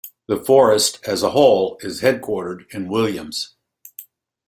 [0.27, 3.53] The forest as a whole is headquartered in Williams.